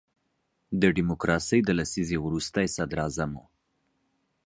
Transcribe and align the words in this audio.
د 0.81 0.83
ډیموکراسۍ 0.97 1.59
د 1.65 1.69
لسیزې 1.79 2.17
وروستی 2.25 2.67
صدر 2.75 2.97
اعظم 3.03 3.31
وو. 3.37 3.45